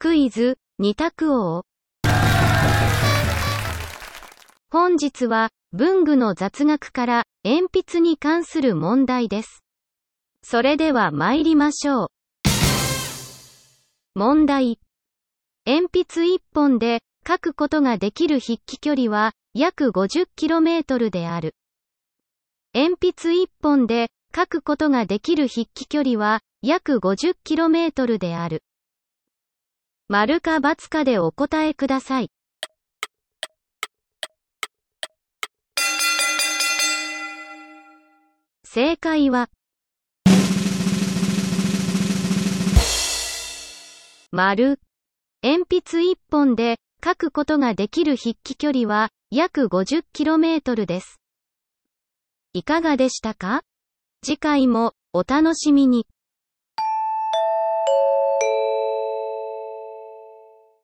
[0.00, 1.64] クイズ、二択王。
[4.70, 9.64] 本日は、文具の雑学から、鉛筆に関する問題です。
[10.44, 12.08] それでは参りましょう。
[14.14, 14.78] 問題。
[15.66, 21.56] 鉛筆1本で書くことができる筆記距離は約 50km である。
[22.72, 28.62] 鉛筆1本で書くことができる筆記距離は約 50km である。
[30.10, 32.30] 丸か×かでお答えください。
[38.64, 39.50] 正解は、
[44.32, 44.80] 丸。
[45.42, 51.20] 鉛筆1本で書くことができる筆記距離は約 50km です。
[52.54, 53.60] いかがでしたか？
[54.24, 56.06] 次回もお楽しみに。